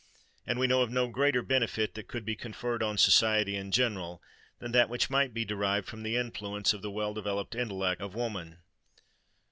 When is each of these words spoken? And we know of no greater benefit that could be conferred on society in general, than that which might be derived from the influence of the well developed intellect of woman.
And 0.47 0.57
we 0.57 0.65
know 0.65 0.81
of 0.81 0.89
no 0.89 1.07
greater 1.07 1.43
benefit 1.43 1.93
that 1.93 2.07
could 2.07 2.25
be 2.25 2.35
conferred 2.35 2.81
on 2.81 2.97
society 2.97 3.55
in 3.55 3.69
general, 3.71 4.19
than 4.57 4.71
that 4.71 4.89
which 4.89 5.11
might 5.11 5.31
be 5.31 5.45
derived 5.45 5.87
from 5.87 6.01
the 6.01 6.15
influence 6.15 6.73
of 6.73 6.81
the 6.81 6.89
well 6.89 7.13
developed 7.13 7.53
intellect 7.53 8.01
of 8.01 8.15
woman. 8.15 8.57